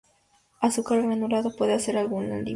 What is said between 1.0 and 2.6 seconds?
granulado puede hacer algún alivio.